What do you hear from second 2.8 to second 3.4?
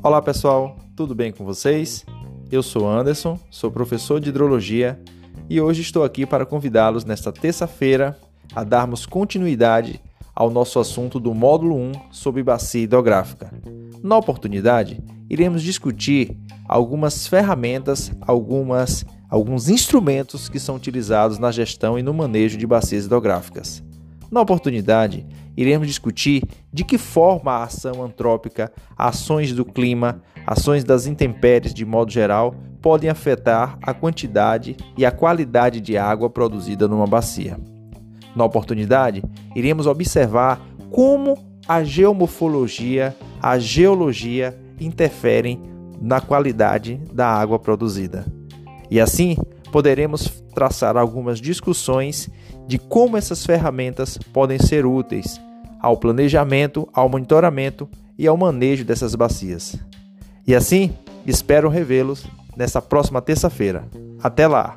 Anderson,